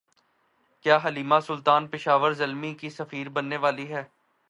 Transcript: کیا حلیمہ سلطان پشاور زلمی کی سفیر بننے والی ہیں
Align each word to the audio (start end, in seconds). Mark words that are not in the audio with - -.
کیا 0.85 0.97
حلیمہ 1.05 1.35
سلطان 1.47 1.87
پشاور 1.87 2.31
زلمی 2.33 2.73
کی 2.73 2.89
سفیر 2.89 3.29
بننے 3.29 3.57
والی 3.57 3.91
ہیں 3.93 4.03